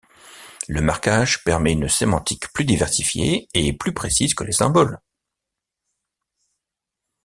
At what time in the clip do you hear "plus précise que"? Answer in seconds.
3.71-4.43